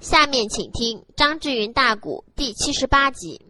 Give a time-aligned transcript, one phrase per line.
[0.00, 3.40] 下面请听张志云大鼓第七十八集。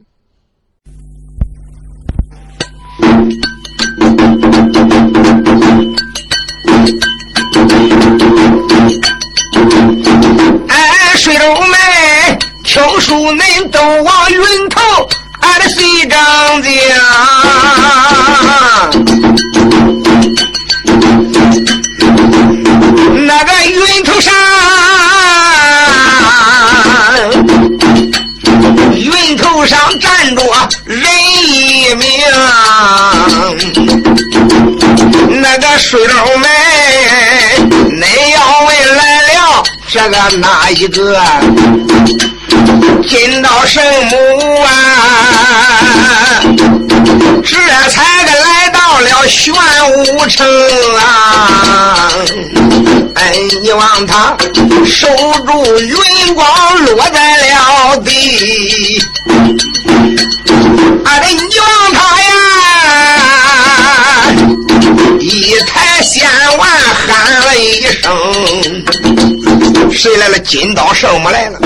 [10.69, 14.81] 哎，水肉妹，听书恁都往云头，
[15.43, 16.69] 俺的水张家。
[23.27, 24.33] 那个云头上，
[29.69, 30.43] 上站着
[30.87, 30.99] 人
[31.45, 32.09] 一名，
[35.43, 36.49] 那个水肉妹，
[37.91, 38.03] 恁
[38.35, 39.03] 要问来
[39.35, 41.19] 了这个哪一个？
[43.07, 44.69] 进到圣母啊，
[47.43, 47.57] 这
[47.89, 50.47] 才个来到了玄武城
[50.99, 52.11] 啊！
[53.15, 54.37] 哎，你望他
[54.85, 55.09] 守
[55.47, 56.47] 住云光
[56.85, 59.01] 落在了地，
[61.05, 62.29] 啊，这你望他呀，
[65.19, 68.13] 一抬仙腕喊了一声，
[69.99, 70.39] 谁来了？
[70.39, 71.59] 金刀圣母来了。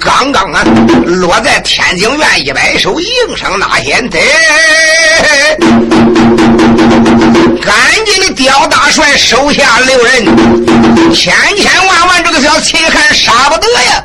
[0.00, 0.64] 刚刚啊，
[1.06, 4.18] 落在天津院一摆手，应声那先得，
[7.62, 7.72] 赶
[8.04, 14.04] 紧的刁大帅手下留人，千千万万这个小秦汉杀不得呀！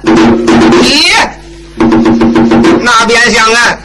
[0.83, 1.11] 咦，
[2.79, 3.75] 那边厢啊，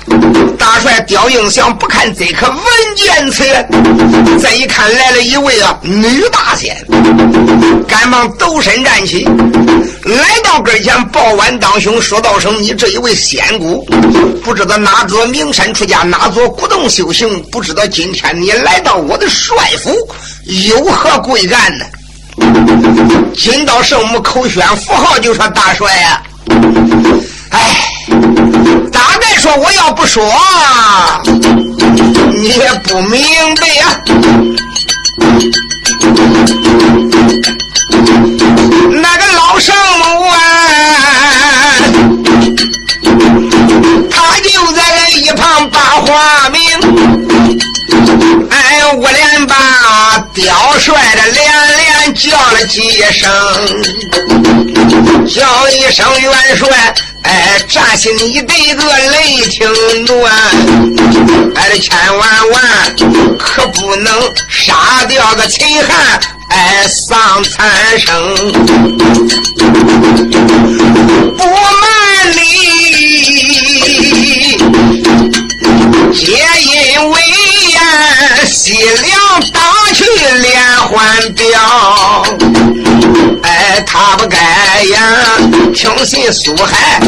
[0.81, 2.59] 帅刁应祥不看这颗文
[2.97, 3.45] 件册，
[4.41, 6.77] 再一看来了一位啊女大仙，
[7.87, 9.25] 赶忙抖身站起，
[10.05, 13.85] 来到跟前抱腕当胸，说道声：“你这一位仙姑，
[14.45, 17.43] 不知道哪座名山出家，哪座古洞修行？
[17.51, 19.95] 不知道今天你来到我的帅府，
[20.69, 21.85] 有何贵干呢？”
[23.37, 26.23] 金道圣母口宣符号就说：“大帅呀，
[27.51, 27.61] 哎。”
[28.99, 30.29] 大概说我要不说，
[32.35, 33.21] 你也不明
[33.55, 34.01] 白呀。
[38.91, 40.37] 那个老圣母啊，
[44.11, 46.61] 他就在一旁把话明。
[48.51, 49.55] 哎，我连把
[50.35, 51.39] 刁帅的连
[51.77, 52.81] 连叫了几
[53.13, 53.31] 声，
[55.29, 56.67] 叫一声元帅。
[57.29, 59.69] 哎，扎心你得个雷霆
[60.07, 60.33] 怒啊，
[61.57, 62.63] 哎，这千万万
[63.39, 66.19] 可不能杀掉个秦汉，
[66.49, 68.09] 哎，丧残生。
[71.37, 71.87] 不瞒
[72.35, 72.39] 你，
[76.15, 76.25] 皆
[76.63, 77.21] 因为
[77.75, 77.79] 呀，
[78.47, 79.07] 西凉
[79.53, 79.61] 打
[79.93, 80.03] 去
[80.41, 80.49] 连
[80.89, 80.97] 环
[81.35, 81.45] 镖。
[83.83, 84.39] 他不该
[84.93, 85.01] 呀！
[85.75, 87.01] 听信苏海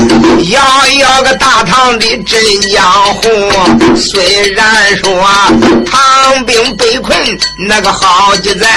[0.50, 0.60] 要
[1.00, 2.40] 要个大唐的镇
[2.72, 2.82] 江
[3.14, 5.24] 湖，虽然说
[5.90, 7.16] 唐兵被困
[7.66, 8.68] 那个好几载，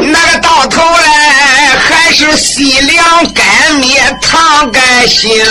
[0.00, 5.44] 那个到头来还是西凉该灭唐该兴。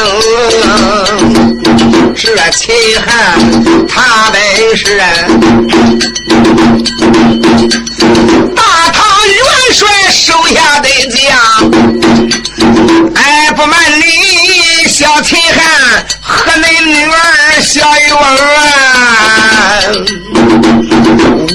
[2.16, 2.74] 这秦
[3.06, 3.40] 汉
[3.88, 4.98] 他本是
[8.56, 9.17] 大唐。
[9.28, 9.44] 元
[9.74, 11.38] 帅手下的将，
[13.16, 17.16] 哎，不瞒你，小秦汉和恁女儿
[17.62, 18.24] 小玉儿，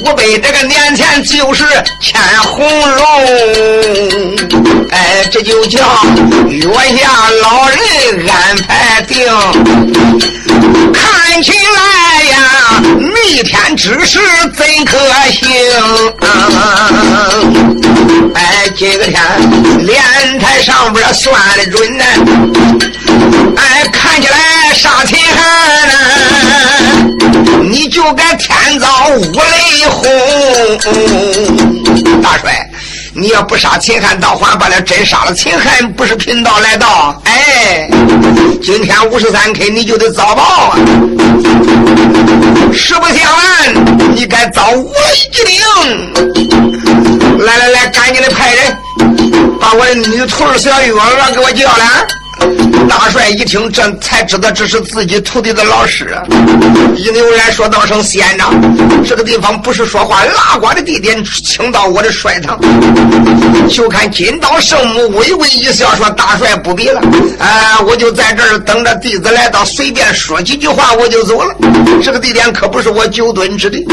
[0.04, 1.64] 五百这个年前就是
[2.00, 2.64] 牵红
[2.96, 3.04] 龙，
[4.90, 5.80] 哎，这就叫
[6.48, 6.62] 月
[6.98, 7.78] 下老人
[8.28, 9.26] 安排定，
[10.92, 12.36] 看起来呀，
[13.32, 14.20] 一天之事
[14.54, 14.98] 怎可
[15.30, 15.48] 行？
[18.34, 19.22] 哎，今个天
[19.86, 22.04] 莲台上边算的准呢。
[23.56, 24.36] 哎，看起来
[24.74, 25.94] 杀秦汉呢，
[27.70, 30.04] 你就该天遭五雷轰。
[32.22, 32.68] 大帅，
[33.14, 37.20] 你要不杀秦汉，倒还罢了；真杀了秦汉，不是贫道来到。
[37.24, 37.86] 哎，
[38.62, 40.78] 今天五十三 K，你就得遭报啊！
[42.72, 45.58] 实不相瞒，你该遭我一令。
[47.44, 48.78] 来来来，赶紧的派人
[49.60, 51.02] 把我的女徒儿小玉娥
[51.34, 51.86] 给我叫来。
[52.88, 56.16] 大帅一听，这才知道这是自己徒弟的老师。
[56.96, 58.52] 一扭脸说道声：“县长，
[59.04, 62.58] 这个地方不是说话拉呱的地点，请到我的帅堂。”
[63.68, 67.00] 就看金刀圣母微微一笑，说：“大帅不必了，
[67.38, 71.54] 啊，我就在这儿等着弟子来到，随便说几句话我就走了。
[72.02, 73.86] 这个地点可不是我久蹲之地。”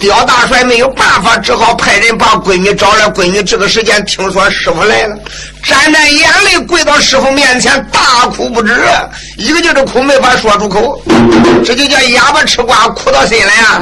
[0.00, 3.08] 刁大帅没有办法，只好派人把闺女找来。
[3.08, 5.16] 闺女这个时间听说师傅来了。
[5.64, 8.74] 沾沾眼泪跪到师傅面前，大哭不止，
[9.36, 11.00] 一个劲的哭，没法说出口，
[11.64, 13.80] 这就叫哑巴吃瓜，哭到心来啊！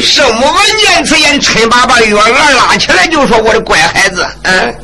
[0.00, 4.74] 圣母闻见此言，嗔巴把月娥拉起来，就说：“我的乖孩子，嗯，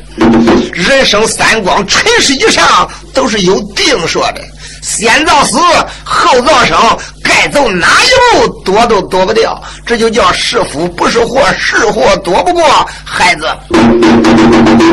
[0.72, 4.40] 人生三光，尘世以上都是有定说的。”
[4.81, 5.58] 先造死，
[6.05, 6.78] 后造生，
[7.22, 9.60] 该走哪一步躲都躲不掉。
[9.84, 12.64] 这就叫是福不是祸，是祸躲不过。
[13.05, 13.46] 孩子，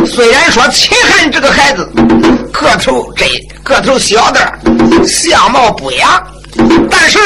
[0.06, 1.88] 虽然说秦汉这个孩子
[2.56, 3.26] 个头这
[3.64, 6.24] 个头小点相貌不雅。
[6.90, 7.20] 但是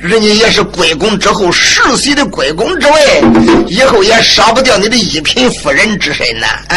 [0.00, 3.22] 人家也是归公之后世袭的归公之位，
[3.66, 6.46] 以后也少不掉你的一品夫人之身呐！
[6.68, 6.76] 啊，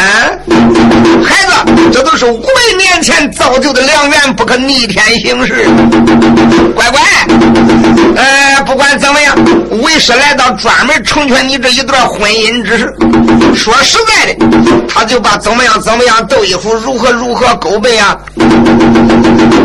[1.24, 1.52] 孩子，
[1.92, 5.66] 这都是五百年前造就的良缘，不可逆天行事。
[6.74, 7.00] 乖乖，
[8.16, 9.36] 呃，不管怎么样，
[9.82, 12.94] 为师来到专门成全你这一段婚姻之事。
[13.54, 14.46] 说实在的，
[14.88, 18.16] 他就把怎么样怎么样窦一夫如何如何勾背啊，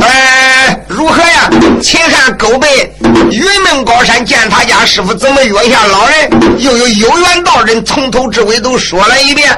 [0.01, 1.49] 呃，如何呀？
[1.81, 2.24] 秦汉。
[2.33, 2.93] 勾背
[3.31, 6.29] 云梦高山见他家师傅怎么约一下老人，
[6.59, 9.57] 又有有缘道人从头至尾都说了一遍。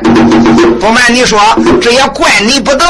[0.79, 1.39] 不瞒你说，
[1.81, 2.85] 这也怪你不得，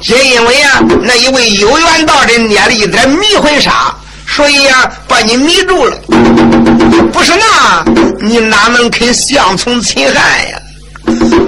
[0.00, 3.94] 皆因为啊，那一位有缘道人捏了一点迷魂沙，
[4.26, 5.96] 所以呀，把你迷住了。
[7.12, 7.84] 不是那，
[8.20, 10.14] 你哪能肯相从秦汉
[10.50, 10.58] 呀？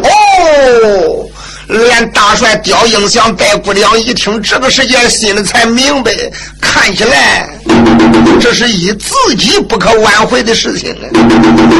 [0.02, 1.26] 哦。
[1.68, 6.12] 连大帅刁英祥、戴姑娘一听这个时间，心里才明白，
[6.60, 7.48] 看起来
[8.40, 11.04] 这是以自己不可挽回的事情啊！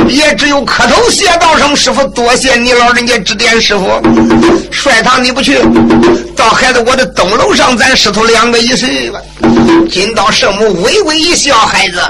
[0.09, 4.03] 也只有磕头谢道声师傅，多谢你老人家指点师傅。
[4.73, 5.59] 帅堂你不去，
[6.35, 9.21] 到孩子我的东楼上，咱师徒两个一睡吧。
[9.91, 12.01] 金刀圣母微微一笑，孩子，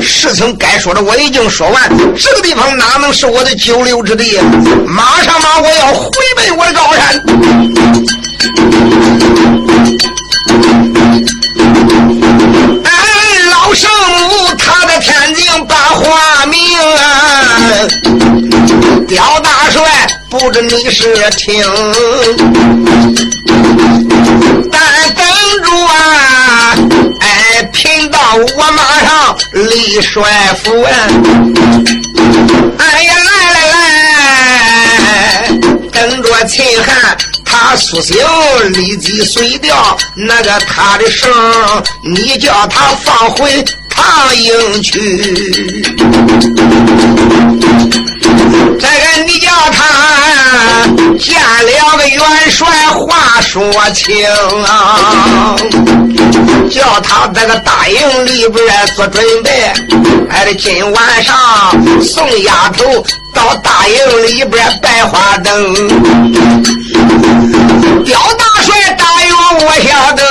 [0.00, 4.38] 事情该说的我已经说完，这个地方哪能是我的久留之地？
[4.86, 7.22] 马上马，我要回奔我的高山。
[12.84, 12.90] 哎
[13.50, 13.90] 老圣
[14.28, 17.88] 母，他的天津把话明啊，
[19.08, 19.82] 刁大帅，
[20.30, 21.62] 不知你是听，
[24.70, 24.80] 但
[25.14, 25.24] 等
[25.62, 25.92] 着啊，
[28.36, 30.90] 我马上立帅府，哎
[33.04, 33.74] 呀，来来来，
[35.92, 37.16] 等着秦汉。
[37.44, 38.16] 他苏醒，
[38.72, 41.30] 立即碎掉那个他的绳，
[42.02, 45.84] 你叫他放回唐营去。
[48.78, 49.78] 这个你叫他
[51.18, 52.20] 见了个元
[52.50, 53.62] 帅话说
[53.92, 54.26] 清，
[56.70, 58.64] 叫他在个大营里边
[58.96, 59.72] 做准备，
[60.28, 61.34] 还得今晚上
[62.02, 63.94] 送丫头到大营
[64.26, 65.74] 里边摆花灯。
[68.04, 69.36] 刁大帅大勇，
[69.66, 70.22] 我晓得。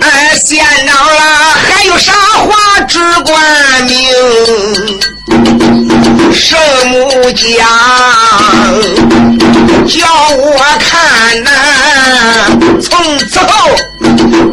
[0.00, 0.06] 哎，
[0.44, 1.20] 县长了，
[1.54, 3.32] 还有啥话只管
[3.84, 3.96] 明。
[6.32, 6.58] 圣
[6.90, 7.66] 母讲，
[9.86, 9.96] 叫
[10.36, 10.44] 我
[10.78, 11.50] 看呐，
[12.80, 13.46] 从此后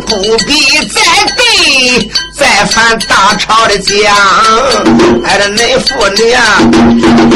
[0.07, 0.51] 不必
[0.87, 1.01] 再
[1.35, 3.93] 对再犯大朝的将。
[5.23, 5.87] 哎，这恁父
[6.17, 6.41] 女啊，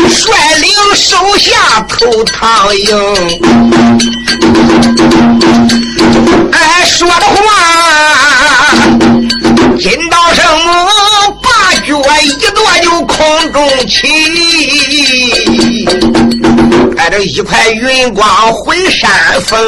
[0.10, 0.22] 率
[0.60, 2.88] 领手下投唐营。
[6.52, 7.38] 哎，说的话，
[9.80, 10.93] 金刀圣母。
[13.18, 15.53] 空中起
[17.04, 19.60] 带着一块云光回山峰。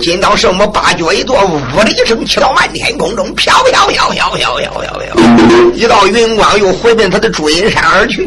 [0.00, 1.34] 金刀圣母八脚一跺，
[1.76, 8.24] 呜的一声起到漫天空中，飘飘飘飘飘飘飘飘，一道云光又回奔他的祝阴山而去。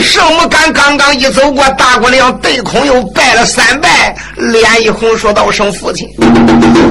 [0.00, 6.08] 圣母刚刚刚一走过，大姑娘对空又拜了三拜，脸一红，说道：“圣父亲，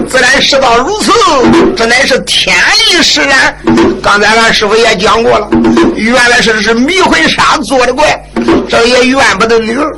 [0.09, 1.13] 自然事到如此，
[1.77, 2.53] 这乃是天
[2.89, 3.57] 意使然。”
[4.03, 5.49] 刚才俺师傅也讲过了，
[5.95, 8.21] 原来是是迷魂沙做的怪，
[8.69, 9.91] 这也怨不得女儿。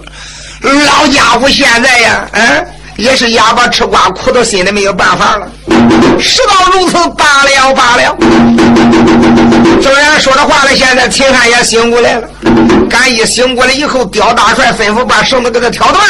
[0.61, 2.65] 老家伙现在呀，嗯，
[2.97, 5.47] 也是哑巴吃瓜，苦到心里没有办法了。
[6.19, 8.17] 事到如此，罢了罢了。
[9.81, 12.27] 正然说着话呢，现在秦汉也醒过来了。
[12.89, 16.03] 赶一醒过来以后，刁大帅吩咐把绳子给他挑断。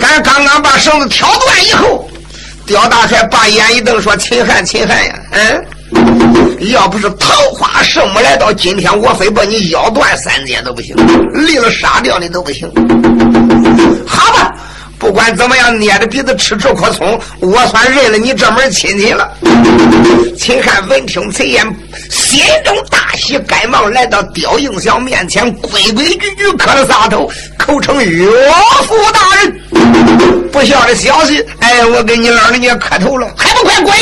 [0.00, 2.08] 赶刚刚把绳子挑断以后，
[2.66, 5.64] 刁大帅把眼一瞪，说：“秦汉，秦汉呀，嗯，
[6.72, 10.96] 要不是桃花圣母来到今天，我非把你腰断三截都不行，
[11.32, 12.70] 离了杀掉你都不行。
[14.06, 14.52] 好吧。”
[14.98, 19.30] 不管怎么样，捏着鼻子吃这颗葱，我算认了你这门亲戚了。
[20.38, 21.62] 秦汉闻听此言，
[22.10, 28.26] 心中大喜，赶忙来到刁应祥面前，规规矩矩磕了仨头，口称岳
[28.88, 30.50] 父大人。
[30.50, 33.94] 不孝的消息，哎，我给你老人家磕头了，还不快滚！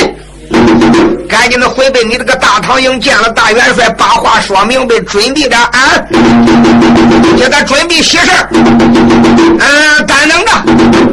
[1.29, 5.99] 赶紧的回奔你这个大唐营，见了大元帅，把话说明白，准备着啊，
[7.39, 10.53] 叫他准备喜事嗯，等等着，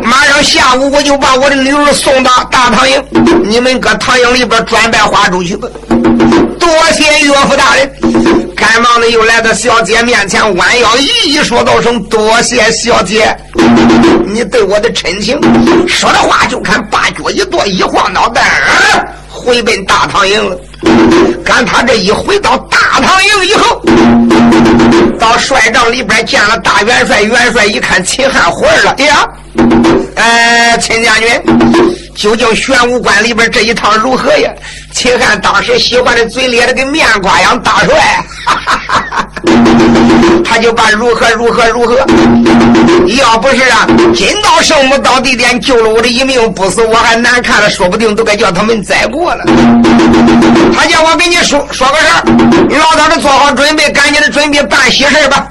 [0.03, 3.03] 马上下午我就把我的女儿送到大唐营，
[3.43, 5.67] 你们搁唐营里边转卖花出去吧。
[6.59, 7.91] 多谢岳父大人，
[8.55, 13.35] 赶忙的又来到小姐面前，弯腰一一说道声多谢小姐，
[14.25, 15.39] 你对我的真情。
[15.87, 18.41] 说的话就看八脚一跺，一晃脑袋。
[19.41, 20.55] 回奔大唐营了。
[21.43, 23.81] 赶他这一回到大唐营以后，
[25.19, 27.21] 到帅帐里边见了大元帅。
[27.21, 29.27] 元帅一看秦汉回来了，哎呀，
[30.15, 31.29] 哎，秦将军，
[32.15, 34.51] 究竟玄武关里边这一趟如何呀？
[34.93, 38.70] 秦汉当时喜欢的嘴咧的跟面瓜一样，大帅，哈哈
[40.43, 41.95] 他就把如何如何如何，
[43.17, 49.43] 要不是啊，金刀圣母到地点救了我的一命不死，我还难看了，说不定都该叫他们宰过了。
[50.75, 52.23] 他叫我给你说说个事儿，
[52.77, 55.47] 老早的做好准备，赶紧的准备办喜事吧。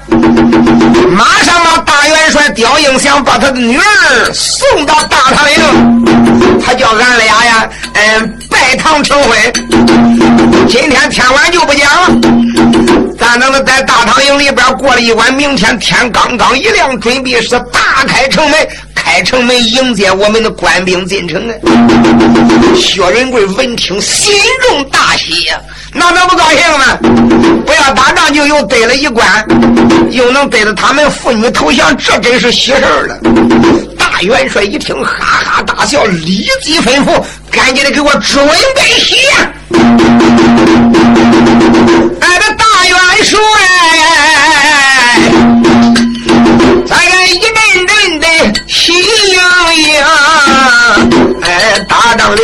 [1.09, 9.37] 马上让大元帅刁应祥把他的女儿送到大唐营，他叫俺俩呀，嗯，拜堂成婚。
[10.67, 12.09] 今天天晚就不讲了，
[13.21, 21.53] 咱等着在大唐营里边过了一晚，明天天刚刚一亮，准备是大开城门，开城门迎接我们的官兵进城啊。
[22.75, 24.33] 薛仁贵闻听，心
[24.67, 25.61] 中大喜呀，
[25.93, 26.97] 那能不高兴吗？
[27.63, 29.45] 不要打仗就又得了一官，
[30.09, 33.19] 又能得到他们妇女投降，这真是喜事了。
[33.99, 38.43] 大元帅一听，哈哈大笑，立即吩咐：“赶紧的，给我准
[38.75, 39.15] 备喜！”
[42.19, 42.40] 俺的
[42.73, 43.39] 大元帅，
[46.87, 46.91] 咱
[47.29, 47.55] 一阵
[47.87, 48.25] 阵的
[48.67, 48.93] 喜
[49.33, 49.39] 洋
[49.93, 49.99] 洋。
[51.41, 52.41] 哎，打仗的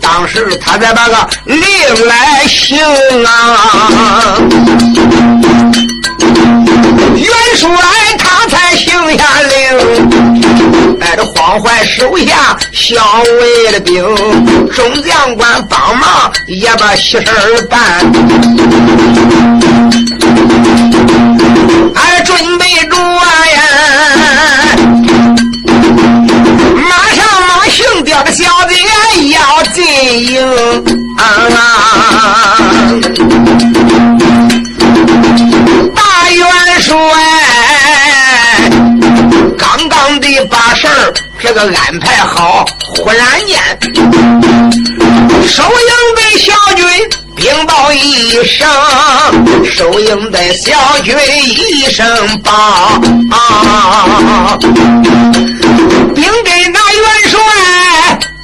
[0.00, 1.60] 当时他在把个令
[2.06, 2.78] 来行
[3.24, 4.36] 啊，
[7.16, 7.26] 元
[7.56, 7.68] 帅
[8.18, 10.33] 他才行下令，
[10.98, 13.02] 带着慌坏手下小
[13.40, 14.04] 卫的兵，
[14.72, 17.80] 众将官帮忙也把喜事儿办，
[21.94, 23.62] 俺，准备着呀。
[27.70, 28.76] 姓刁的小姐
[29.30, 29.84] 要进
[30.32, 30.84] 营，
[31.16, 31.24] 大
[40.50, 42.64] 把事儿这个安排好，
[42.96, 43.56] 忽然间
[45.46, 45.70] 收营
[46.16, 46.86] 的小军
[47.36, 48.66] 禀报一声，
[49.64, 51.14] 收营的小军
[51.46, 52.06] 一声
[52.42, 53.00] 报，
[56.14, 57.38] 禀给那元帅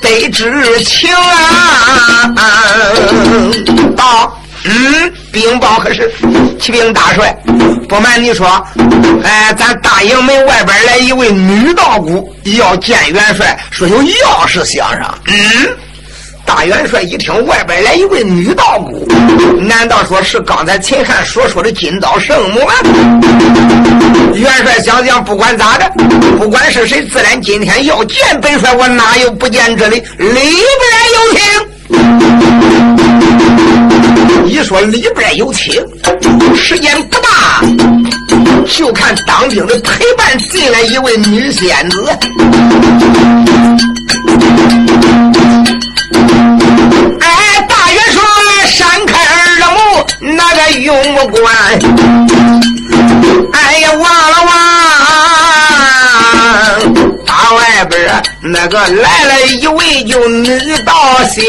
[0.03, 2.35] 得知情啊！
[3.97, 6.13] 报，嗯，禀报可是
[6.61, 7.37] 启禀大帅，
[7.91, 8.47] 不瞒你说，
[9.25, 15.13] 哎，咱大营门外边来一位女道姑要见元帅，说有要事相商。
[15.27, 15.35] 嗯。
[16.47, 19.09] 大元帅一听，外边来一位女道姑，
[19.59, 22.73] 难道说是刚才秦汉所说的金刀圣母吗？
[24.35, 25.93] 元帅想想，不管咋的，
[26.39, 29.97] 不管是谁，自然今天要见本帅，我哪有不见之理？
[30.17, 30.45] 里边
[31.17, 31.41] 有请。
[34.47, 35.83] 一说里边有请，
[36.61, 37.29] 时间不大，
[38.67, 42.17] 就看当兵的陪伴进来一位女仙子。
[47.21, 48.23] 哎，大元帅
[48.69, 49.37] 闪开耳
[49.73, 51.53] 目，那个用不惯。
[53.53, 54.45] 哎呀，望了
[56.85, 60.47] 望，大外边那个来了一位就女
[60.85, 60.93] 道
[61.25, 61.43] 仙。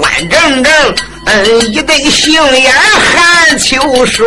[0.00, 0.72] 弯正正。
[1.24, 4.26] 嗯，一对杏眼含秋水，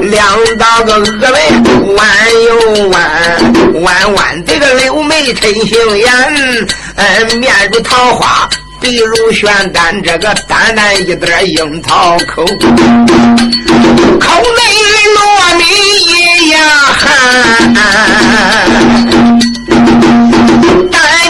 [0.00, 0.24] 两
[0.56, 1.36] 道个峨眉
[1.94, 2.08] 弯
[2.46, 2.98] 又弯，
[3.82, 6.10] 弯弯这个柳眉衬杏眼，
[6.96, 8.48] 嗯，面如桃花。
[8.80, 12.52] 鼻如玄丹，这个淡淡一点樱桃口，口
[14.56, 14.60] 内
[15.14, 15.18] 糯
[15.56, 15.62] 米
[16.06, 16.60] 一样
[16.98, 17.02] 含。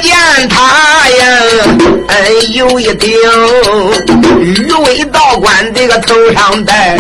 [0.05, 0.15] 见
[0.51, 1.25] 他呀，
[2.53, 3.11] 有一顶
[4.39, 6.99] 鱼尾道冠，这个头上戴，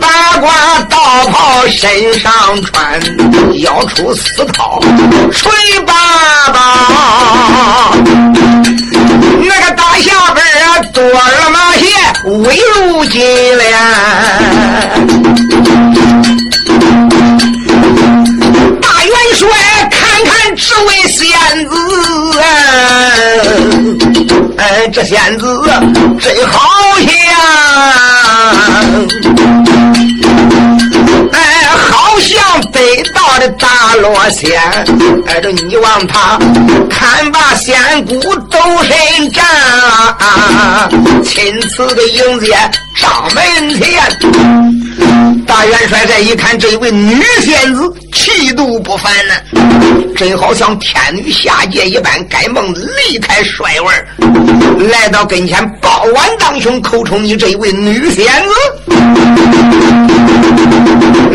[0.00, 0.96] 八卦道
[1.28, 3.02] 袍身上穿，
[3.58, 4.80] 腰出丝绦
[5.32, 5.50] 垂
[5.84, 5.92] 八
[6.52, 7.96] 宝。
[9.42, 11.86] 那个大下边啊，多了马鞋，
[12.26, 13.20] 威如金
[13.58, 13.76] 莲。
[24.92, 25.62] 这仙子
[26.20, 26.60] 真好
[26.98, 27.06] 像。
[31.90, 32.80] 好像得
[33.14, 34.58] 到的大罗仙，
[35.26, 36.38] 挨着你望他
[36.88, 38.18] 看把仙骨
[38.50, 39.44] 走身站，
[41.22, 42.56] 亲自的迎接
[42.96, 43.44] 张门
[43.78, 44.02] 前。
[45.46, 49.34] 大元帅再一看，这位女仙子气度不凡呢，
[50.16, 52.12] 真好像天女下界一般。
[52.28, 58.54] 该梦离开帅位来到跟前，抱完当胸，口称你这一位女仙子。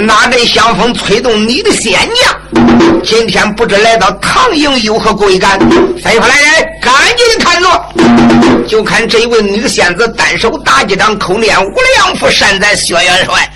[0.05, 2.40] 哪阵香风吹动你的仙娘？
[3.03, 5.59] 今天不知来到唐营有何贵干？
[5.59, 7.67] 吩咐来人，赶紧的看着。
[8.67, 13.49] 就看这位女仙子单手打几掌口念无量佛，善哉薛元帅。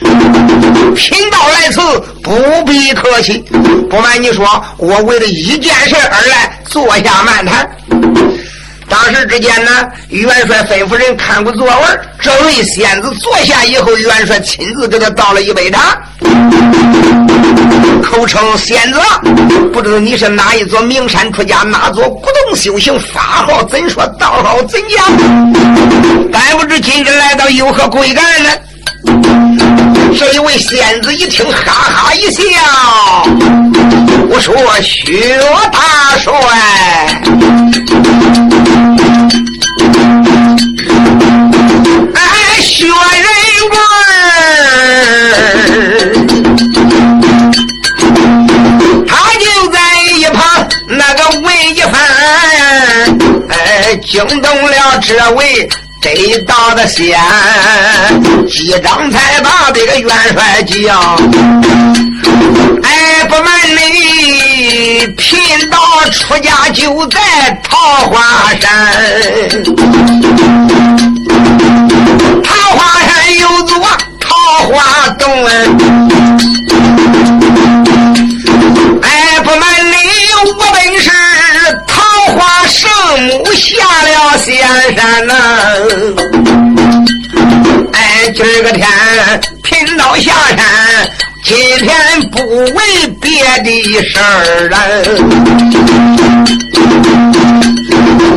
[0.96, 1.80] 贫道来此，
[2.24, 3.44] 不必客气。
[3.90, 7.70] 不瞒你说，我为了一件事而来，坐下漫谈。
[8.88, 9.72] 当时之间呢，
[10.10, 11.74] 元帅吩咐人看过座位，
[12.22, 15.98] 这位仙子坐下以后，元帅亲自给他倒了一杯茶，
[18.04, 19.00] 口称仙子，
[19.74, 25.06] 不知道你是哪一座名山出家，哪座古洞修行，法号怎说，道号怎讲？
[26.32, 29.75] 但不知今日来到有何贵干呢？
[30.18, 32.42] 这一位仙子一听，哈哈一笑，
[34.30, 35.38] 我说薛
[35.74, 36.32] 大帅。
[42.14, 42.22] 哎，
[42.62, 42.96] 薛仁
[43.70, 43.78] 贵
[49.06, 49.78] 他就在
[50.18, 51.94] 一旁那个问一番，
[53.50, 55.68] 哎，惊动了这位
[56.06, 57.20] 得道的仙，
[58.48, 61.18] 几张才把这个元帅叫。
[62.84, 65.40] 哎，不瞒你，贫
[65.72, 65.78] 道
[66.12, 67.20] 出家就在
[67.68, 67.78] 桃
[68.10, 68.64] 花山。
[72.44, 73.80] 桃花山有座
[74.20, 74.36] 桃
[74.70, 75.26] 花洞。
[79.02, 79.96] 哎，不瞒你，
[80.46, 81.10] 我本是
[81.88, 81.96] 桃
[82.36, 82.88] 花圣
[83.24, 84.15] 母下来
[84.46, 84.56] 仙
[84.96, 85.34] 山呐。
[87.94, 88.88] 哎，今儿个天
[89.64, 90.64] 贫道下山。
[91.44, 93.68] 今天不为别的
[94.08, 94.78] 事儿啊，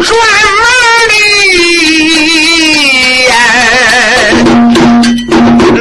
[0.02, 0.10] 专
[0.56, 0.62] 门
[1.10, 1.12] 的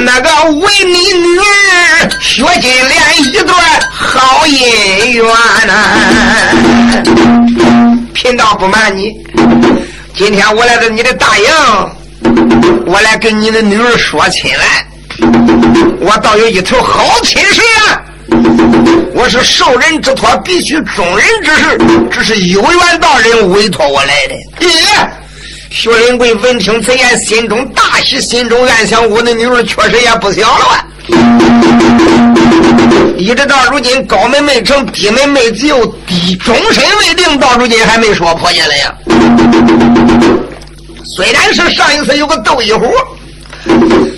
[0.03, 1.41] 那个为你女儿
[2.21, 3.55] 薛金莲一段
[3.89, 4.55] 好姻
[5.13, 5.25] 缘
[5.67, 5.71] 呐。
[8.13, 9.13] 贫道不瞒你，
[10.17, 11.45] 今天我来到你的大营，
[12.87, 14.83] 我来跟你的女儿说亲来。
[15.99, 18.01] 我倒有一头好亲事啊！
[19.13, 24.33] 我是受人之托，必须忠人之事，这是有缘道人委托我来的。
[24.65, 24.67] 咦，
[25.69, 30.87] 薛仁贵闻听此言，心中大喜，心中暗想：我的女儿确实也不小了啊！
[33.17, 38.93] 一直到如今，高门没成，低门没就，低终身未定，到如今还没说破下来呀。
[41.15, 42.91] 虽然是上一次有个窦一虎。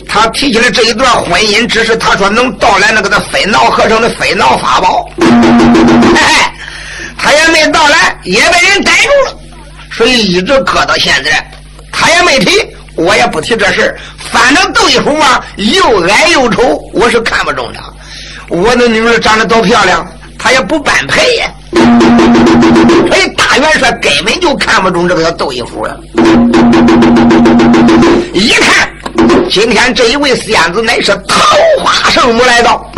[0.08, 5.08] 他提起来这一段婚姻之事，他说能到来那个的飞脑和尚的飞脑法宝，
[7.18, 9.40] 他也没到来，也被人逮住了，
[9.92, 11.52] 所以一直搁到现在，
[11.92, 12.52] 他也没提，
[12.96, 13.96] 我也不提这事
[14.32, 17.82] 反正窦一虎啊，又矮又丑，我是看不中他。
[18.50, 20.06] 我的女儿长得多漂亮，
[20.38, 21.52] 她也不般配呀。
[23.08, 25.96] 所以大元帅根本就看不中这个叫窦一虎啊，
[28.34, 28.90] 一看。
[29.50, 31.36] 今天这一位仙子乃是桃
[31.80, 32.90] 花圣母来到，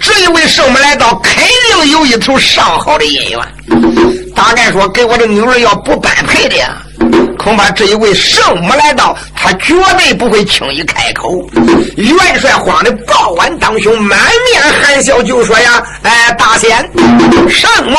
[0.00, 4.34] 这一位圣母来到，肯定有一头上好的姻缘。
[4.34, 6.76] 大概说给我的女儿要不般配的呀，
[7.38, 11.48] 恐怕这一位圣母来到，他绝对不会轻易开口。
[11.96, 14.18] 元帅慌的抱完当胸，满
[14.50, 16.70] 面含笑就说：“呀，哎，大仙，
[17.48, 17.96] 圣母，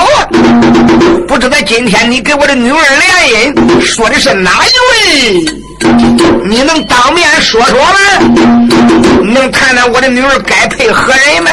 [1.27, 5.45] 不知道今天你给我的女儿联姻说的是哪一位？
[6.45, 7.99] 你能当面说说吗？
[9.23, 11.51] 能谈谈我的女儿该配何人吗？”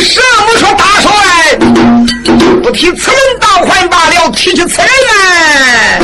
[0.00, 0.97] 圣母说：“大，
[2.68, 5.98] 不提此人倒还罢了，提起此人来，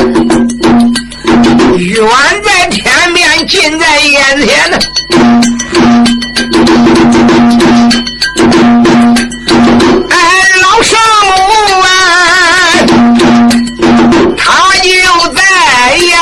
[1.77, 2.07] 远
[2.43, 4.77] 在天边，近在眼前呢。
[10.09, 10.17] 哎，
[10.59, 10.97] 老圣
[11.27, 11.29] 母
[11.81, 11.87] 啊，
[14.35, 14.43] 他
[14.81, 14.89] 就
[15.35, 15.39] 在
[16.07, 16.17] 呀，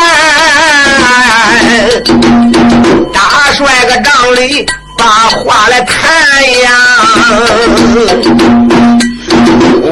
[3.13, 3.17] 大
[3.53, 5.99] 帅个帐里。”把话来谈
[6.61, 6.69] 呀！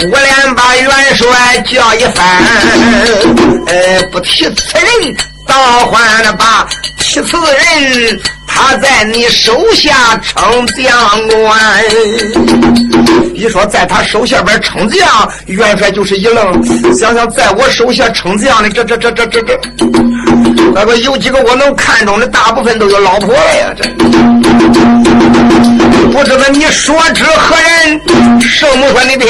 [0.10, 2.26] 我连把元帅叫一番，
[3.68, 8.20] 呃，不提此人，倒换了把提此人。
[8.48, 11.84] 他在你手下称将官，
[13.34, 16.62] 一说在他手下边称将，元帅就是一愣，
[16.94, 19.60] 想想在我手下称将的这这这这这这，
[20.74, 23.74] 那个有几个我能看中的，大部分都有老婆了呀！
[23.78, 23.88] 这
[26.12, 28.42] 不知道你说知何人？
[28.42, 29.30] 圣母说你听，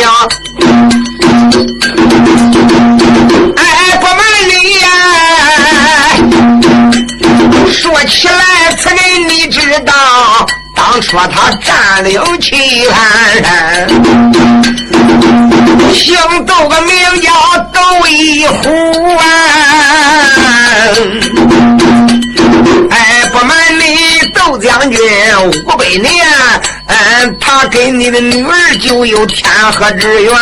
[3.58, 3.62] 哎，
[4.00, 4.20] 不瞒
[4.50, 4.86] 你呀，
[7.72, 8.36] 说起来。
[8.78, 8.98] 此人
[9.30, 9.94] 你知道，
[10.76, 13.88] 当初他占领棋盘山，
[15.94, 17.32] 姓窦个名叫
[17.72, 19.22] 窦一虎啊！
[22.90, 22.96] 哎，
[23.32, 23.56] 不瞒，
[24.46, 25.00] 窦将军
[25.46, 26.26] 五百年，
[26.88, 30.34] 嗯，他跟你的女儿就有天河之缘，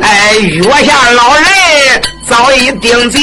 [0.00, 1.44] 哎，月下老人。
[2.26, 3.20] 早已定就，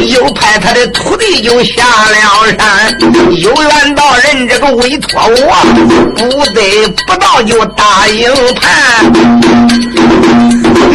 [0.00, 2.16] 又派他的徒弟就下了
[2.58, 2.98] 山。
[3.30, 5.56] 有缘道人这个委托我，
[6.16, 9.04] 不得不到就答应判。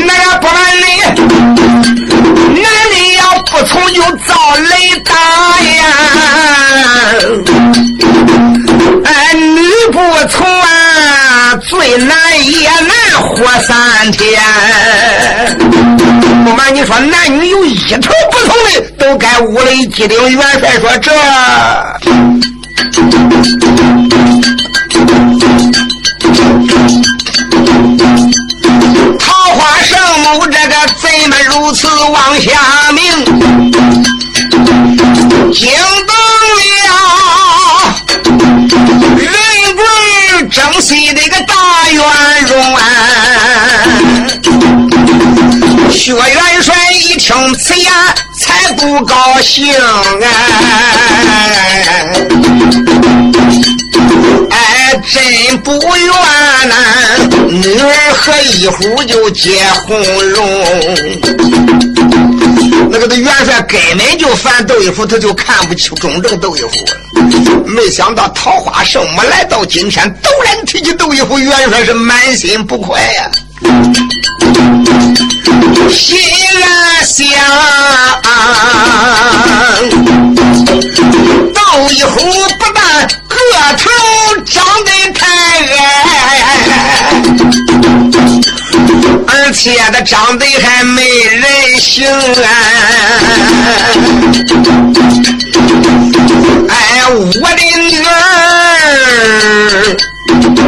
[0.06, 0.86] 那不瞒你，
[2.62, 2.95] 男的
[3.41, 5.13] 不从就遭雷打
[5.60, 5.84] 呀！
[9.04, 9.99] 哎，女不
[10.30, 14.41] 从啊，最难也难活三天。
[16.45, 20.17] 不瞒你说，男女有一头不同的，都该五雷击顶。
[20.32, 21.12] 元帅说：“这
[31.72, 33.02] 如此往下命，
[35.54, 35.72] 惊
[36.06, 36.14] 动
[36.58, 36.60] 了
[39.16, 39.32] 人
[39.78, 39.82] 鬼
[40.50, 41.56] 争西的个大
[41.90, 42.04] 元
[42.46, 42.52] 荣！”
[45.90, 47.90] 薛元帅一听此言，
[48.38, 50.04] 才不高兴啊！
[55.02, 56.08] 真不愿
[56.70, 56.76] 呐，
[57.50, 59.98] 女儿和一虎就结红
[60.30, 60.46] 容。
[62.90, 66.72] 那个的元帅根本就烦窦一虎，他就看不起中正窦一虎。
[67.66, 73.32] 没想到桃花圣母来到今天，陡然提起窦一虎，元帅是满心不快呀。
[75.90, 76.20] 心
[77.06, 77.28] 想，
[81.54, 82.20] 窦一虎
[82.60, 83.08] 不但
[83.49, 83.84] 个头
[84.45, 85.21] 长得太
[85.77, 85.80] 矮，
[89.27, 92.47] 而且他长得还没人性啊！
[96.69, 96.73] 哎，
[97.10, 98.12] 我的女儿。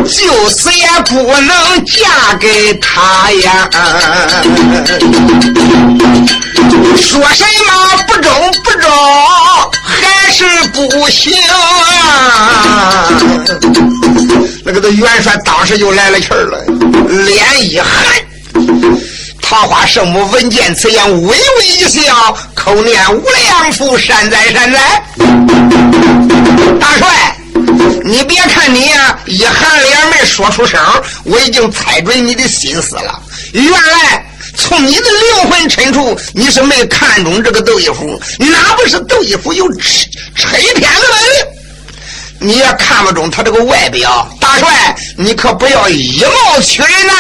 [0.06, 3.70] 就是也不能嫁给他呀！
[6.98, 7.72] 说什么
[8.08, 8.30] 不中
[8.64, 8.90] 不中，
[10.34, 13.08] 是不行啊！
[14.66, 16.58] 那个的元帅当时就来了气儿了，
[17.08, 17.88] 脸一寒。
[19.40, 25.04] 桃花圣母闻见此言，微微一笑，口念无量福，善哉善哉。
[26.80, 27.08] 大帅。
[28.04, 30.80] 你别看你呀，一含脸没说出声，
[31.24, 33.22] 我已经猜准你的心思了。
[33.54, 41.48] 原来从你的灵魂深处，你是没看中这个窦一虎，哪不是窦一虎有吹天的本领
[42.40, 44.28] 你也看不中他这个外表。
[44.40, 47.14] 大帅，你可不要以貌取人呐！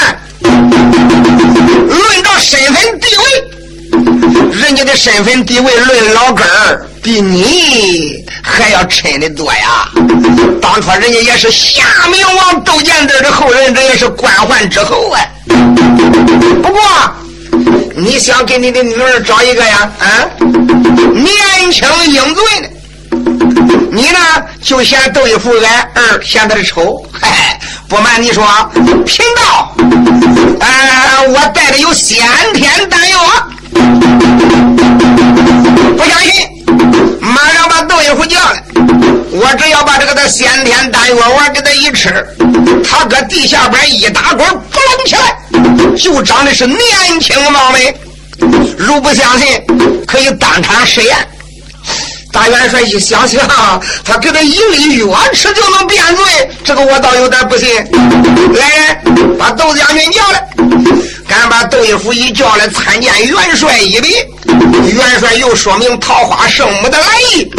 [1.87, 3.23] 论到身份地位，
[4.51, 9.89] 人家的身份地位论老根儿，比你还要抻的多呀。
[10.61, 15.21] 当初人家也是夏明王窦建德的后人，这也是官宦之后啊。
[16.61, 16.81] 不过，
[17.95, 19.91] 你想给你的女儿找一个呀？
[19.99, 20.05] 啊，
[21.13, 22.69] 年轻英俊的。
[23.91, 24.17] 你呢，
[24.61, 27.05] 就嫌窦一福矮，二嫌他的丑。
[27.11, 28.43] 嗨，不瞒你说，
[29.05, 29.75] 贫道，
[30.59, 32.17] 呃，我带的有先
[32.53, 33.19] 天丹药。
[35.95, 36.47] 不相信，
[39.35, 42.23] 我只要把这个的先天丹药丸给他一吃，
[42.87, 46.79] 他搁地下边一打滚，扑棱起来，就长得是年
[47.19, 47.95] 轻貌美。
[48.77, 49.47] 如不相信，
[50.05, 51.17] 可以当场实验。
[52.31, 53.41] 大元帅一想想，
[54.05, 57.67] 他给他一粒药吃就能变罪，这个我倒有点不信。
[58.53, 60.47] 来人，把窦将军叫来。
[61.33, 64.09] 敢把窦一虎一叫来参见元帅一礼。
[64.93, 67.49] 元帅又说明桃花圣母的来意，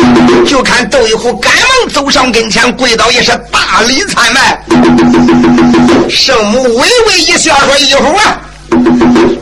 [0.47, 4.63] 就看窦一虎赶忙走上跟前，跪倒也是大礼参拜。
[6.09, 8.41] 圣母微微一笑，说：“一虎啊。”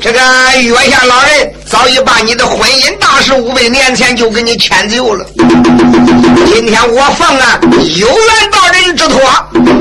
[0.01, 0.19] 这个
[0.61, 5.25] 月下老人早已把你的婚姻大事五百年前就给你迁就了。
[6.47, 7.59] 今天我奉啊
[7.97, 9.21] 有缘道人之托，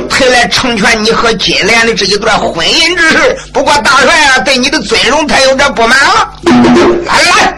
[0.10, 3.38] 特来成全你和金莲的这一段婚姻之事。
[3.52, 6.30] 不过大帅啊，对你的尊荣他有点不满了。
[7.06, 7.54] 来来，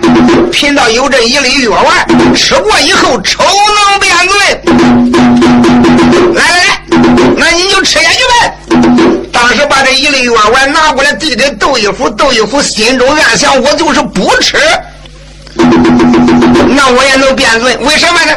[0.51, 4.61] 贫道有这一粒药丸，吃过以后丑能变罪。
[6.33, 6.81] 来来来，
[7.37, 9.12] 那你就吃下去呗。
[9.33, 14.57] 当时把这一粒药丸拿过来递给窦一虎，窦一虎心中暗想：我就是不吃，
[15.55, 17.75] 那我也能变罪。
[17.77, 18.31] 为什么呢？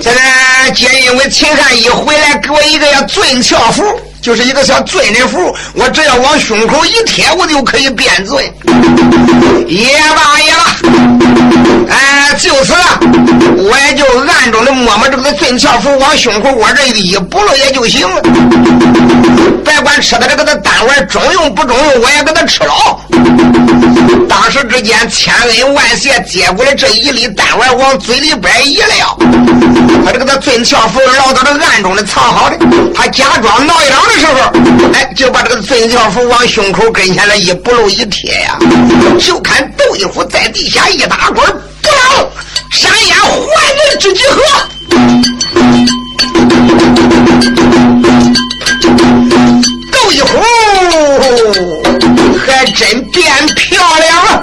[0.00, 3.82] 现在皆因为秦汉一回来给我一个要尊俏符，
[4.22, 8.52] 就是一个小尊的符，我只要往胸口一贴，我就可以变罪。
[9.66, 10.64] 也罢也罢，
[11.90, 12.74] 哎，就此，
[13.56, 18.22] 我也就暗中的摸摸这个尊俏符，往胸口窝这一补了也就行了。
[19.64, 22.98] 别管吃的这个的丹丸中用不中用，我也给他吃了。
[24.28, 29.16] 当时之间，千恩万谢，接过来这一粒丹丸，往嘴里边一撂，
[30.04, 32.56] 他这个的尊俏符捞到这暗中的藏好的，
[32.94, 38.58] 他假装挠痒的时候，哎，就把这个尊俏符往胸口跟前来一补了一贴呀，
[39.18, 41.44] 就看窦一虎在地下一打滚，
[41.82, 41.90] 不啷，
[42.70, 44.36] 闪眼还人之集合，
[49.90, 50.28] 够一壶
[52.46, 54.42] 还真变漂亮了。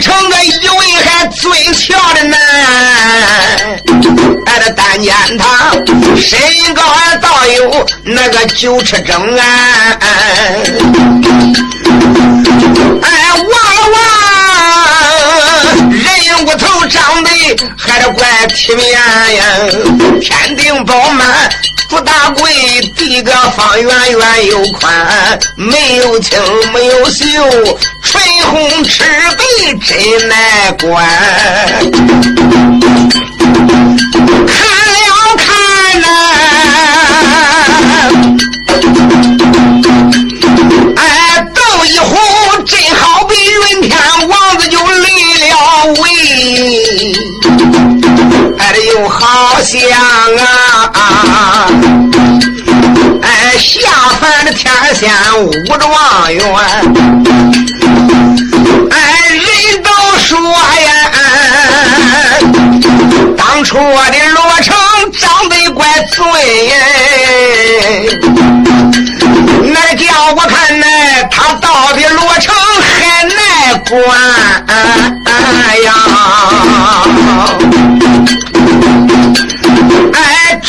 [0.00, 2.38] 成个一位还最俏的男，
[4.46, 5.72] 哎，这单间他
[6.16, 6.38] 身
[6.74, 9.44] 高还倒有那个九尺整啊！
[13.02, 13.98] 哎，哇了哇！
[16.26, 17.30] 人骨头长得
[17.76, 19.44] 还得怪体面呀，
[20.20, 21.26] 天顶饱满，
[21.90, 26.40] 朱大贵，地个方圆圆又宽，没有青
[26.72, 27.24] 没有秀，
[28.00, 29.02] 唇红齿
[29.36, 29.44] 白
[29.84, 31.04] 真耐观。
[34.46, 35.00] 看了
[35.36, 36.06] 看呐、
[40.96, 41.02] 哎，
[41.52, 42.16] 窦一虎
[42.68, 43.34] 真好比
[43.72, 43.98] 云天
[44.28, 45.48] 王子就离了
[46.00, 46.08] 位，
[48.58, 48.60] 哎，
[48.94, 49.80] 呦好像
[50.36, 50.69] 啊，
[53.22, 53.78] 哎，下
[54.20, 56.42] 凡的天仙五状元，
[58.90, 58.96] 哎，
[59.30, 59.42] 人
[59.82, 60.88] 都说呀，
[63.36, 64.76] 当初我的罗成
[65.12, 66.22] 长得怪俊。
[69.72, 70.04] 那叫
[70.36, 70.86] 我看呢，
[71.30, 73.96] 他到底罗成还耐管
[75.84, 75.88] 呀？
[80.12, 80.68] 哎，周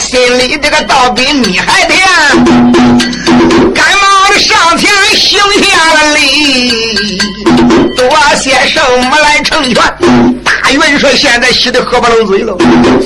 [0.00, 2.04] 心里这个倒比你还甜，
[3.74, 7.20] 赶忙的上前行下了礼。
[7.96, 8.10] 多
[8.42, 9.82] 谢圣母来成全，
[10.62, 12.56] 大元帅现在喜得合不拢嘴了。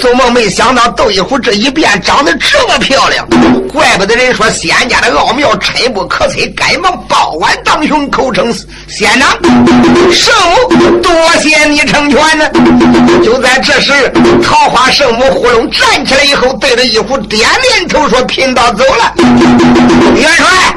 [0.00, 3.26] 做梦没想到窦一虎这一变长得这么漂亮，
[3.72, 8.52] 怪不得人说仙家的奥妙深不可测，赶忙抱腕当胸，口称
[8.88, 9.30] 仙长。
[10.12, 12.44] 圣母多谢你成全呢。
[13.22, 13.92] 就在这时，
[14.42, 19.12] 桃花圣母呼隆站起来以后，对着义父点点头说：“贫道走了。”
[20.16, 20.74] 元帅，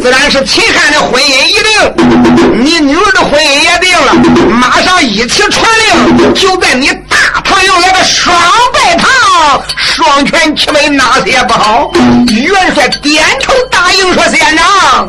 [0.00, 4.14] 自然是秦汉的婚姻一定，你女儿的婚姻也定了，
[4.50, 5.91] 马上一起传令，
[6.34, 8.34] 就在你大唐营来个双
[8.72, 11.90] 拜堂，双全其美，哪些不好？
[12.28, 15.08] 元帅点头答应说：“县长，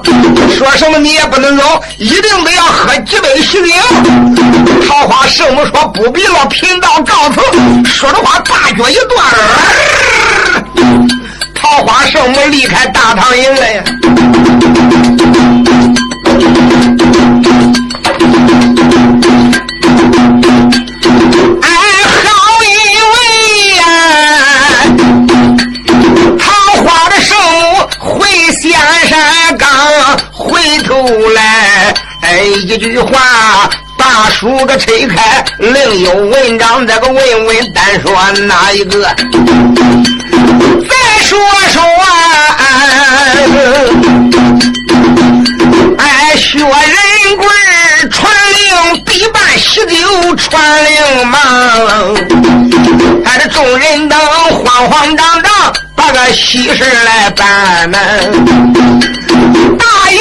[0.58, 3.74] 说什么你也不能走，一定得要喝几杯喜酒。”
[4.88, 7.42] 桃花圣母说：“不必了，贫道告辞。”
[7.90, 9.26] 说着话，大脚一断。
[11.56, 13.84] 桃花圣母离开大唐营了呀！
[30.84, 39.04] 头来，哎，一句话把书个拆开，另有文章，这个问问，单说哪一个？
[40.90, 41.40] 再说
[41.72, 42.06] 说啊，
[45.98, 46.68] 哎，薛仁
[47.38, 47.48] 贵
[48.12, 51.40] 传令必办喜酒，传令忙，
[53.26, 57.98] 哎，这众人等慌慌张张把个喜事来办呢。
[59.80, 60.20] 大营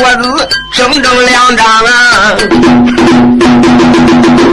[0.00, 2.34] 桌子，整整两张啊。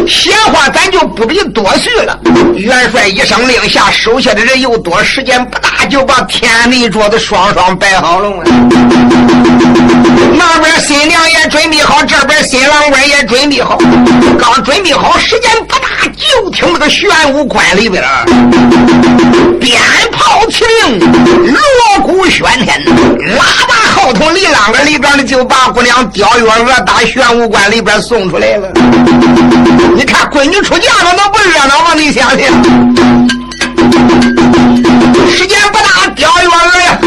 [0.05, 2.19] 闲话咱就不必多叙了。
[2.55, 8.29] 元帅一声令下，手下的人又多，时间不大，就把天地桌子双双摆好了。
[10.37, 13.77] 那边新娘也准备好，这边新郎官也准备好。
[14.37, 18.03] 刚准备好，时间不大，就听那个玄武关里边
[19.59, 19.79] 鞭
[20.11, 20.99] 炮齐鸣，
[21.53, 28.69] 锣鼓喧天，喇叭后头里啷个里边的就把姑娘刁月娥打玄武关里边送出来了。
[29.95, 31.93] 你看，闺女出嫁了，能不热闹吗？
[31.95, 32.39] 你想想，
[35.29, 36.99] 时间不大，刁月娥呀，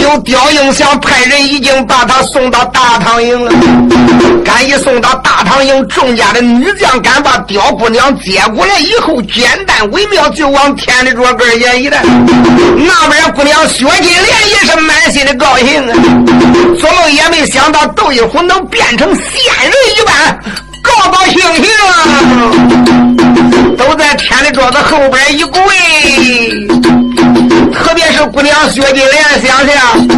[0.00, 3.52] 就刁应祥派人已经把她送到大唐营了。
[4.44, 12.02] 敢一送到大唐营，众家的女将敢把刁姑娘接过来以后，简单微妙，就往天里桌根前一带。
[12.02, 14.49] 那边姑娘薛金莲
[15.20, 15.92] 心里高兴啊，
[16.78, 19.22] 做梦也没想到窦一虎能变成仙
[19.64, 20.40] 人一般。
[20.82, 21.92] 高高兴兴啊，
[23.76, 25.60] 都在天的桌子后边一跪。
[27.70, 30.08] 特别是姑娘薛金莲，想想，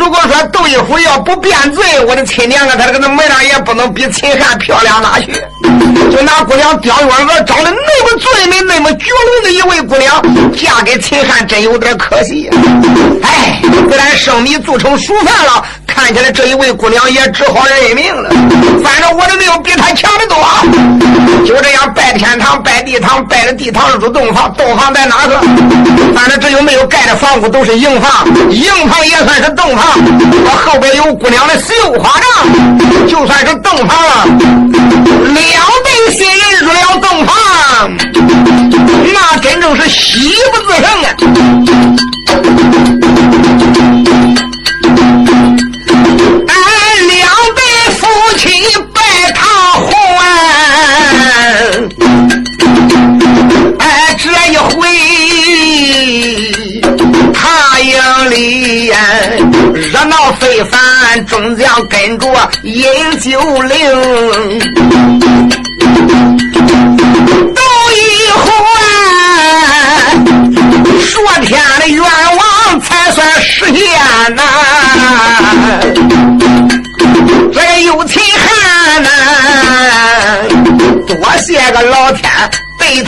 [0.00, 5.30] 如果说窦一虎要不变罪，我的亲娘啊，他这个那模样也不能比秦汉漂亮哪去。
[6.10, 10.22] 就拿姑娘刁月娥长得那么俊美、那么绝伦的一位姑娘，
[10.56, 12.48] 嫁给秦汉真有点可惜。
[13.22, 15.64] 哎，自然生米做成熟饭了。
[15.98, 18.30] 看起来这一位姑娘也只好认命了。
[18.84, 20.38] 反正我的命比她强得多。
[21.44, 25.40] 就这样拜天堂、拜地堂，拜了地堂入洞房，洞房在哪个？
[26.14, 29.86] 反正这又没有盖的房屋，都是营房，营房也算是洞房。
[29.98, 34.24] 我后边有姑娘的绣花帐，就算是洞房了。
[35.34, 37.34] 两对新人入了洞房，
[39.12, 42.07] 那真正是喜不自胜啊
[60.40, 62.26] 非凡，众将跟着
[62.62, 62.84] 饮
[63.20, 64.97] 酒令。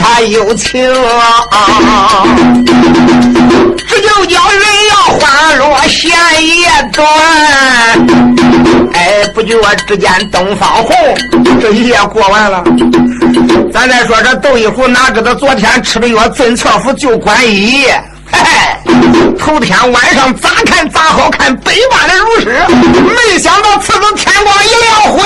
[0.01, 2.25] 他有情，啊
[3.87, 6.09] 这就叫人要花落闲
[6.45, 7.05] 夜短。
[8.93, 9.55] 哎，不觉
[9.87, 10.95] 之间东方红，
[11.61, 12.63] 这一夜过完了。
[13.71, 18.03] 咱再说这窦一虎，哪知道昨天吃的药进侧服就管一夜。
[18.31, 18.49] 嘿嘿，
[19.37, 25.23] 头天晚上咋看咋好看，百般的如是，没想到次日天光一亮辉。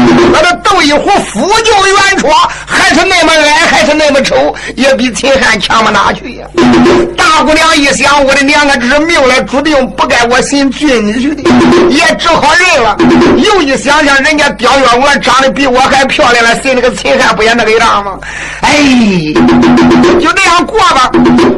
[0.32, 2.28] 那这窦一虎夫就原绰，
[2.66, 6.46] 还是那么矮，还是那么丑，也比秦汉强不哪去呀？
[7.16, 11.42] 大姑娘一想，我的娘啊，这是命来注定，不该我寻俊女婿的，
[11.90, 12.96] 也只好认了。
[13.36, 18.18] 又一想想，人家刁月娥长得比我还漂亮了，寻那个秦汉不也那个样吗？
[18.62, 18.72] 哎，
[20.20, 21.10] 就这样过吧。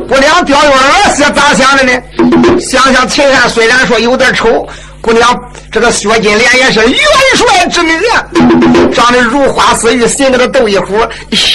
[0.09, 1.93] 姑娘刁月娥是咋想的呢？
[2.61, 4.69] 想想秦汉虽然说有点丑。
[5.03, 5.37] 姑娘，
[5.71, 6.99] 这个薛金莲也是元
[7.35, 8.25] 帅之女啊，
[8.95, 10.97] 长得如花似玉，心里头斗一壶，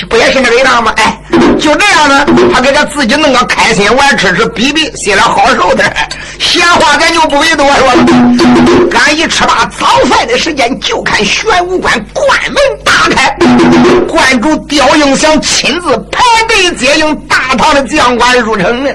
[0.09, 0.93] 不也是那个样吗？
[0.97, 1.17] 哎，
[1.57, 5.91] 就这样呢，他给他自己弄个开心玩，吃吃比比，心里好受点。
[6.39, 8.05] 闲话咱就不为多说了，
[8.99, 13.35] 俺一吃罢早饭的时间，就看玄武关关门打开，
[14.07, 18.89] 关主刁应祥亲自排队接应大唐的将官入城呢。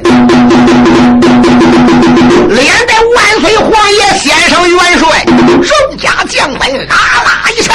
[2.49, 7.75] 连带万岁皇爷先生元帅，众家将官啦啦一声，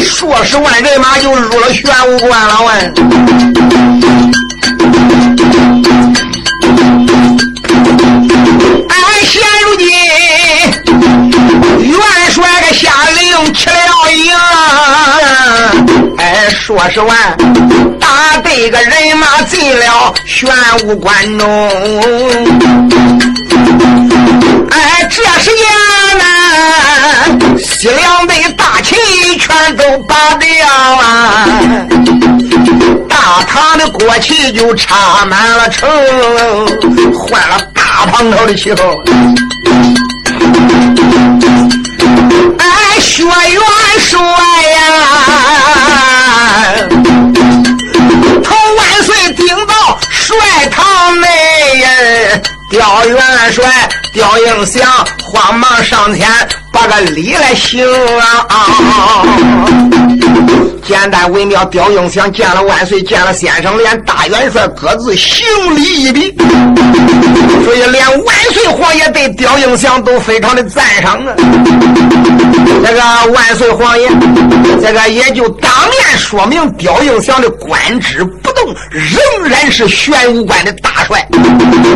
[0.00, 2.62] 数十万人马就入了玄武关了。
[2.62, 2.94] 问，
[16.62, 17.36] 说十万
[17.98, 20.48] 大队个人马进了玄
[20.84, 21.48] 武关中。
[24.70, 25.66] 哎，这时间
[26.18, 28.94] 呢，西凉的大旗
[29.38, 31.48] 全都拔掉啊，
[33.08, 35.90] 大唐的国旗就插满了城，
[37.12, 38.84] 换了大唐头的旗号。
[42.58, 43.60] 哎，薛元
[43.98, 44.20] 帅
[52.72, 53.70] 刁元帅
[54.14, 54.82] 刁应祥
[55.22, 56.26] 慌忙上前，
[56.72, 57.86] 把个礼来行
[58.48, 59.22] 啊！
[60.84, 66.34] 简单微妙，刁应祥见了万岁，见了先生，连大元帅各自行礼一礼。
[67.64, 71.34] 所以连万岁皇爷对刁应祥都非常的赞赏啊！
[72.84, 74.08] 这个万岁皇爷，
[74.80, 81.24] 这个也就当面说明刁应祥的官职不动，仍然是玄武关的大帅，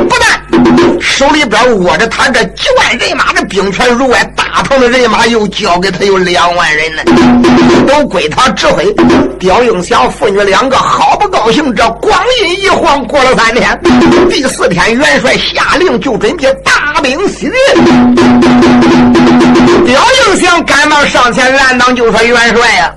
[0.09, 0.41] 不但。
[1.01, 7.03] 手里边握着他这几万人马的兵权，如外大唐的人马又交给他有两万人呢，
[7.87, 8.76] 都归他指挥。
[9.39, 13.81] 刁应祥父女两个好不高兴，这光阴一晃过了三天，
[14.31, 18.15] 第四天元帅下令就准备大兵西进。
[19.85, 22.93] 刁应祥赶忙上前拦挡，就说：“元帅呀，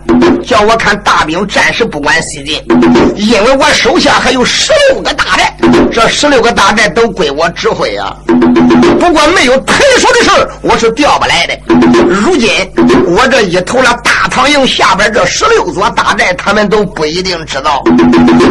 [0.46, 2.58] 叫我看大兵暂时不管西进，
[3.16, 5.29] 因为我手下还有十六个大，
[5.92, 8.16] 这十六个大寨都归我。”指挥啊！
[9.00, 11.58] 不过没有特殊的事我是调不来的。
[12.08, 12.50] 如今
[13.08, 17.84] 我这一投了大唐营下边这十六座大寨，他们都不一定知道。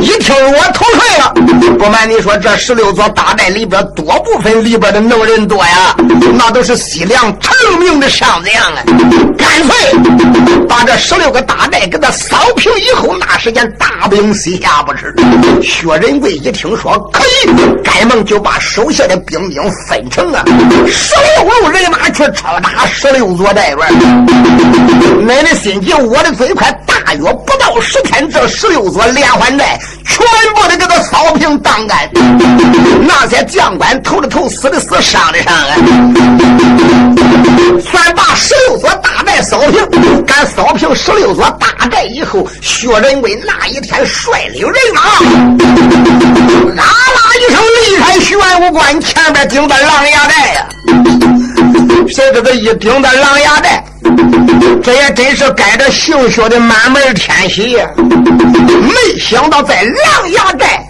[0.03, 1.33] 一听我投退了，
[1.79, 5.97] 不瞒你说，这十六座大寨里边多部分里边的能人多呀，
[6.37, 8.83] 那都是西凉成名的上将啊！
[9.39, 15.15] 干脆把这十六个大寨给他扫平以后，那时间大兵西下不迟。
[15.63, 18.91] 薛仁贵一听说可以，赶忙就把手。
[18.91, 20.43] 下的兵兵分成啊，
[20.87, 23.79] 十六路人马去抄打十六座寨院。
[25.27, 32.11] 恁的心急，我的嘴快，大约不到十天，这十六座连环寨全部的给他扫平荡干。
[33.07, 35.77] 那些将官投的头，死的死，伤的伤啊！
[37.81, 40.25] 算把十六座大寨扫平。
[40.25, 45.01] 敢扫平十六座大寨以后，薛仁贵那一天率领人马，
[46.83, 49.01] 啊啦一声离开玄武关。
[49.01, 50.67] 前边顶的狼牙寨呀，
[52.09, 53.83] 谁知道一顶的狼牙寨，
[54.83, 57.87] 这也真是该着姓薛的满门天喜呀！
[57.97, 60.85] 没想到在狼牙寨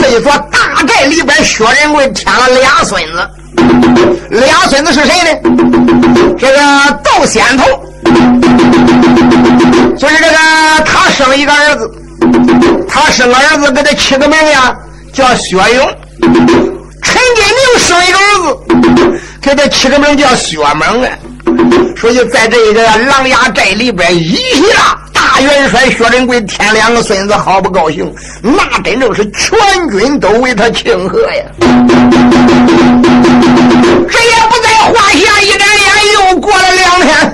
[0.00, 3.28] 这一座大寨里边，薛仁贵添了俩孙子。
[4.30, 5.30] 俩孙子是谁呢？
[6.38, 6.58] 这个
[7.04, 7.64] 窦仙头，
[9.96, 10.36] 就是这个
[10.84, 11.90] 他生一个儿子，
[12.88, 14.74] 他生儿子给他起个名呀，
[15.12, 15.96] 叫薛勇。
[17.02, 21.08] 陈金明生一个儿子，给他起个名叫薛猛啊。
[21.96, 24.36] 所以在这一个狼牙寨里边，一
[24.72, 28.12] 下大元帅薛仁贵添两个孙子，好不高兴。
[28.40, 29.58] 那真正是全
[29.90, 31.44] 军都为他庆贺呀。
[34.08, 37.31] 这也不在话下，一眨眼又过了两天，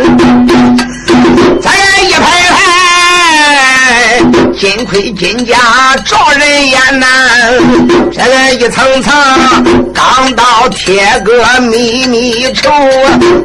[1.63, 1.73] 咱
[2.05, 2.21] 一排
[2.51, 2.59] 排
[4.59, 5.55] 金盔金甲
[6.05, 7.07] 照人眼呐，
[8.13, 9.13] 这个一层层
[9.95, 12.71] 钢刀铁戈密密抽，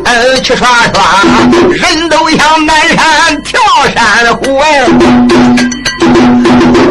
[0.06, 1.24] 嗯，去刷刷，
[1.72, 3.62] 人都像南山跳
[3.94, 4.86] 山虎哎，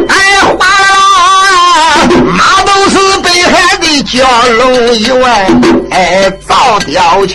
[0.09, 0.17] 哎，
[0.57, 0.97] 哗啦，
[2.33, 4.63] 马都是北海的蛟龙
[5.01, 5.23] 原，
[5.91, 7.35] 哎，造吊起，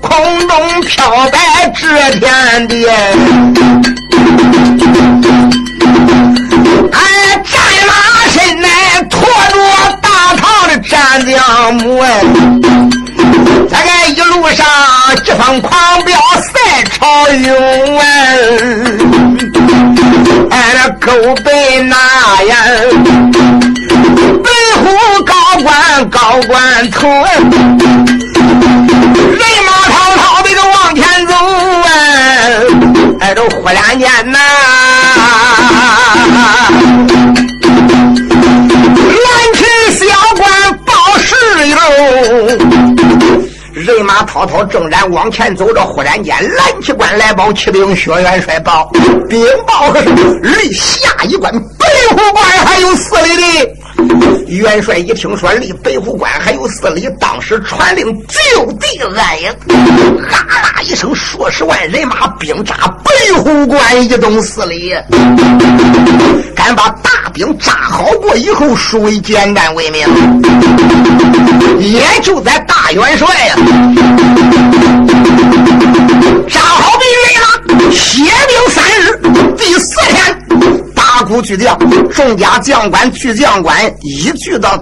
[0.00, 1.38] 空中飘摆
[1.74, 1.86] 遮
[2.18, 2.86] 天地。
[6.92, 6.98] 哎，
[7.44, 7.52] 战
[7.86, 7.92] 马
[8.30, 8.68] 身来
[9.10, 9.16] 驮
[9.50, 9.54] 着
[10.00, 12.06] 大唐的战将母哎，
[13.70, 13.72] 这
[14.12, 14.64] 一路上
[15.24, 18.04] 疾风狂飙赛朝勇哎，
[20.50, 21.12] 哎那狗
[21.42, 21.96] 背那
[22.44, 22.54] 呀，
[24.42, 24.48] 北
[24.82, 24.84] 虎
[25.24, 26.18] 高官高
[26.48, 27.08] 官头，
[33.74, 34.38] 哎都忽然间呐。
[43.72, 48.90] 人马滔滔正然往前走着，忽然间蓝旗官来报，启禀薛元帅报，
[49.28, 50.08] 禀报可是
[50.40, 53.68] 离下一关北虎关还有四里地。
[54.48, 59.50] 元帅一听说离北虎关还有四里，当时传令就地安营，
[60.30, 62.74] 哈啦一声，数十万人马兵扎
[63.04, 64.94] 北虎关一东四里，
[66.54, 70.06] 敢把大兵扎好过以后，殊为简单为名。
[71.80, 73.56] 也就在大元帅呀，
[76.48, 79.20] 扎好兵来了，歇兵三日，
[79.56, 80.43] 第四天。
[81.24, 81.78] 鼓巨将，
[82.10, 84.78] 众家将官、巨将官一聚到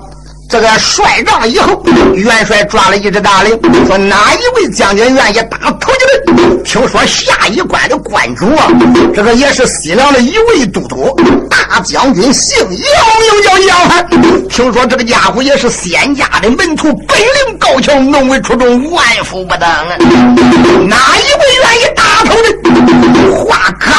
[0.49, 1.83] 这个帅帐以后，
[2.15, 6.63] 元帅抓了一只大令，说哪一位将军愿意打头一阵？
[6.63, 8.69] 听说下一关的关主啊，
[9.15, 11.17] 这个也是西凉的一位都督，
[11.49, 14.09] 大将军姓杨，又叫杨凡。
[14.49, 19.97] 听说这个家伙也是仙家的门徒，本领高强，能为出众，万夫不当啊！
[19.99, 22.49] 哪一位愿意打头的？
[23.35, 23.91] 话刚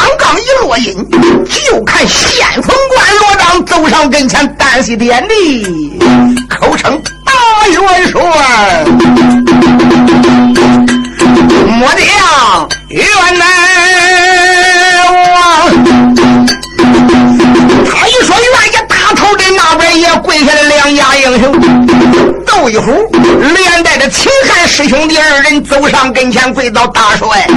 [0.74, 0.96] 落音，
[1.48, 6.00] 就看先锋官罗章走上跟前，单膝点地，
[6.50, 7.32] 口称大
[7.68, 8.20] 元帅，
[11.68, 13.30] 末将元王。
[17.86, 21.54] 他一说愿意打头的，那边也跪下了两家英雄，
[22.48, 22.92] 窦一虎
[23.54, 23.73] 连
[24.10, 27.48] 秦汉师兄弟二人走上跟前，跪到大帅，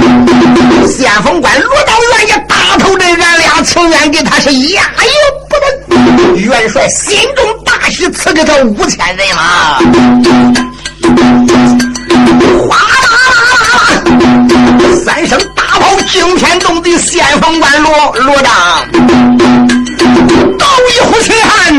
[0.87, 5.09] 先锋官罗道愿意打头阵，俺俩情愿给他是压也
[5.49, 6.35] 不能。
[6.35, 9.79] 元帅心中大喜，赐给他五千人马，
[12.67, 14.15] 哗啦啦啦啦，
[15.05, 18.53] 三声大炮惊天动地，先锋官罗罗章。
[20.57, 21.77] 倒一虎秦汉，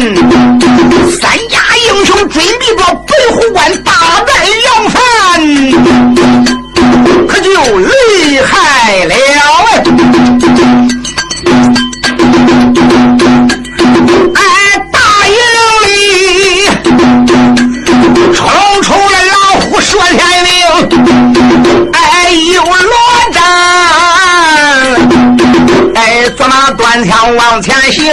[1.20, 2.94] 三家英雄准备着
[26.88, 28.10] 坐马端枪往前行。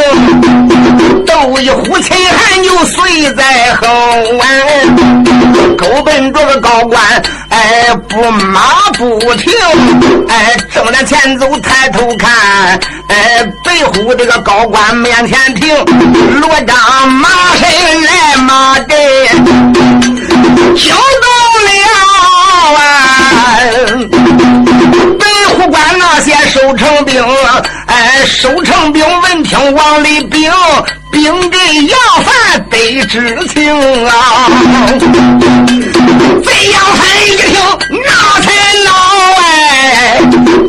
[1.25, 3.87] 斗一虎秦汉就随在后
[4.39, 4.45] 啊，
[5.77, 7.01] 狗奔着个高官，
[7.49, 8.61] 哎，不马
[8.93, 9.53] 不停，
[10.27, 15.73] 哎，正在前走，抬头看，哎，北虎这个高官面前停，
[16.41, 17.67] 罗章马身
[18.03, 18.97] 来马阵，
[20.75, 21.29] 惊动
[21.65, 21.69] 了
[22.77, 23.57] 啊，
[25.19, 27.23] 北虎关那些守城兵，
[28.25, 30.51] 守城兵闻听王里兵。
[31.11, 33.73] 兵给杨凡得知情
[34.05, 34.49] 啊！
[36.43, 37.55] 贼杨凡一听，
[37.89, 38.51] 那才
[38.83, 38.89] 恼
[39.41, 40.19] 哎！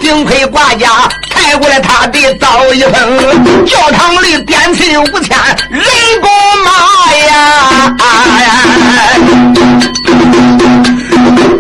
[0.01, 5.37] 顶盔挂甲抬过来，他的刀一锋，教堂里点齐五千
[5.69, 5.85] 人
[6.21, 6.31] 工
[6.65, 6.71] 马
[7.17, 7.35] 呀！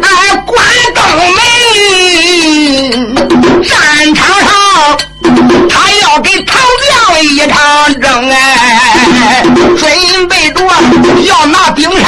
[0.00, 0.06] 哎，
[0.46, 0.56] 关
[0.94, 1.02] 灯
[1.34, 3.16] 门，
[3.64, 3.74] 战
[4.14, 4.20] 场
[6.20, 6.58] 给唐
[6.88, 9.42] 将一场争哎！
[9.76, 10.64] 准备着
[11.24, 12.02] 要拿冰山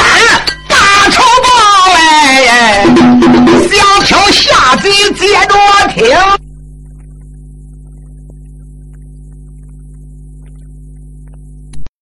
[0.67, 0.75] 大
[1.11, 2.85] 仇报哎，
[3.69, 5.53] 想听下贼接着
[5.93, 5.97] 听